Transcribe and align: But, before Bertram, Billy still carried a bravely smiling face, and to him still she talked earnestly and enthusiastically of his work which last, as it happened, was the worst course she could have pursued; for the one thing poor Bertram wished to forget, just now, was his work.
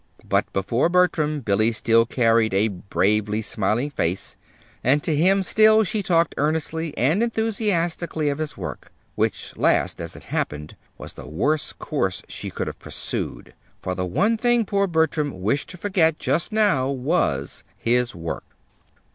But, 0.27 0.51
before 0.51 0.89
Bertram, 0.89 1.41
Billy 1.41 1.71
still 1.71 2.07
carried 2.07 2.55
a 2.55 2.69
bravely 2.69 3.43
smiling 3.43 3.91
face, 3.91 4.35
and 4.83 5.03
to 5.03 5.15
him 5.15 5.43
still 5.43 5.83
she 5.83 6.01
talked 6.01 6.33
earnestly 6.37 6.97
and 6.97 7.21
enthusiastically 7.21 8.27
of 8.29 8.39
his 8.39 8.57
work 8.57 8.91
which 9.13 9.55
last, 9.55 10.01
as 10.01 10.15
it 10.15 10.23
happened, 10.23 10.75
was 10.97 11.13
the 11.13 11.27
worst 11.27 11.77
course 11.77 12.23
she 12.27 12.49
could 12.49 12.65
have 12.65 12.79
pursued; 12.79 13.53
for 13.83 13.93
the 13.93 14.07
one 14.07 14.37
thing 14.37 14.65
poor 14.65 14.87
Bertram 14.87 15.39
wished 15.39 15.69
to 15.69 15.77
forget, 15.77 16.17
just 16.17 16.51
now, 16.51 16.89
was 16.89 17.63
his 17.77 18.15
work. 18.15 18.55